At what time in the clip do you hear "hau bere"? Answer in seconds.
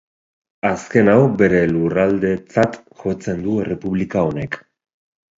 1.11-1.59